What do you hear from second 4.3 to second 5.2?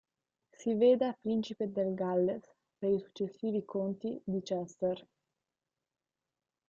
Chester.